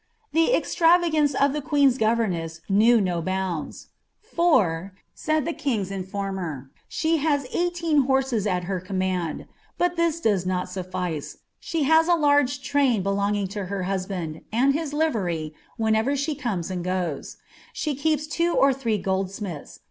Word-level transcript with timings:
The 0.31 0.53
eKiravagance 0.55 1.35
of 1.35 1.51
tlie 1.51 1.63
queen's 1.63 1.99
governess 1.99 2.61
knew 2.67 2.99
no 2.99 3.21
txmU'' 3.21 3.85
For," 4.35 4.93
said 5.13 5.45
the 5.45 5.53
king's 5.53 5.91
uiformer, 5.91 6.69
■* 6.69 6.69
slie 6.89 7.19
has 7.19 7.45
eighteen 7.53 8.05
hones 8.07 8.47
at 8.47 8.65
ber 8.65 8.81
«•»■ 8.81 8.89
mand; 8.95 9.45
but 9.77 9.97
this 9.97 10.19
does 10.19 10.43
not 10.43 10.65
suttice; 10.65 11.37
she 11.59 11.83
has 11.83 12.07
a 12.07 12.15
large 12.15 12.61
Iraiii 12.67 13.03
faeluticing 13.03 13.47
to 13.49 13.59
Iwt 13.65 13.83
husband, 13.85 14.41
and 14.51 14.73
his 14.73 14.91
livery, 14.91 15.53
whenever 15.77 16.15
she 16.17 16.33
cornea 16.33 16.71
and 16.71 16.83
gnes. 16.83 17.35
She 17.71 17.93
koepi 17.95 18.25
Vf 18.27 18.55
or 18.55 18.73
three 18.73 18.99
goldsmiihx. 18.99 19.77